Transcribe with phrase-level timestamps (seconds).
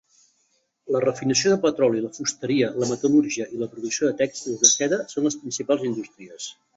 [0.93, 4.99] La refinació de petroli, la fusteria, la metal·lúrgia i la producció de tèxtils de seda
[5.13, 6.49] són les principals indústries.